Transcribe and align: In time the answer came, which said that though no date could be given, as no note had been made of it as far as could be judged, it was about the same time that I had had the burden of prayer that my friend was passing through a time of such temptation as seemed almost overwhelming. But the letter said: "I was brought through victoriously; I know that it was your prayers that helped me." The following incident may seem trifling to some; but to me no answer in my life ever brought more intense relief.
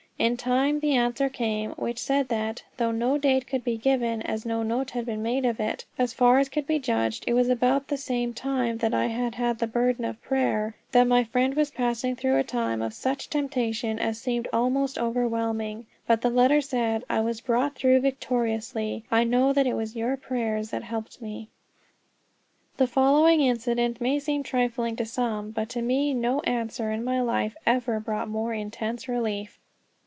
In 0.19 0.37
time 0.37 0.81
the 0.81 0.93
answer 0.95 1.29
came, 1.29 1.71
which 1.71 1.97
said 1.97 2.27
that 2.27 2.61
though 2.77 2.91
no 2.91 3.17
date 3.17 3.47
could 3.47 3.63
be 3.63 3.75
given, 3.75 4.21
as 4.21 4.45
no 4.45 4.61
note 4.61 4.91
had 4.91 5.03
been 5.03 5.23
made 5.23 5.45
of 5.47 5.59
it 5.59 5.83
as 5.97 6.13
far 6.13 6.37
as 6.37 6.47
could 6.47 6.67
be 6.67 6.77
judged, 6.77 7.23
it 7.25 7.33
was 7.33 7.49
about 7.49 7.87
the 7.87 7.97
same 7.97 8.31
time 8.31 8.77
that 8.79 8.93
I 8.93 9.07
had 9.07 9.33
had 9.33 9.57
the 9.57 9.65
burden 9.65 10.05
of 10.05 10.21
prayer 10.21 10.75
that 10.91 11.07
my 11.07 11.23
friend 11.23 11.55
was 11.55 11.71
passing 11.71 12.15
through 12.15 12.37
a 12.37 12.43
time 12.43 12.83
of 12.83 12.93
such 12.93 13.31
temptation 13.31 13.97
as 13.97 14.21
seemed 14.21 14.47
almost 14.53 14.99
overwhelming. 14.99 15.87
But 16.05 16.21
the 16.21 16.29
letter 16.29 16.61
said: 16.61 17.03
"I 17.09 17.21
was 17.21 17.41
brought 17.41 17.73
through 17.73 18.01
victoriously; 18.01 19.03
I 19.09 19.23
know 19.23 19.53
that 19.53 19.65
it 19.65 19.73
was 19.73 19.95
your 19.95 20.17
prayers 20.17 20.69
that 20.69 20.83
helped 20.83 21.19
me." 21.19 21.47
The 22.77 22.85
following 22.85 23.41
incident 23.41 23.99
may 23.99 24.19
seem 24.19 24.43
trifling 24.43 24.95
to 24.97 25.05
some; 25.05 25.49
but 25.49 25.67
to 25.69 25.81
me 25.81 26.13
no 26.13 26.41
answer 26.41 26.91
in 26.91 27.03
my 27.03 27.21
life 27.21 27.55
ever 27.65 27.99
brought 27.99 28.29
more 28.29 28.53
intense 28.53 29.07
relief. 29.07 29.57